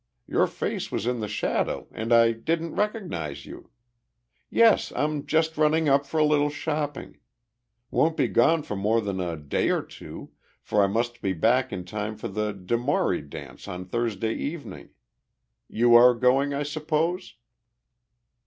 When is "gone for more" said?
8.27-8.99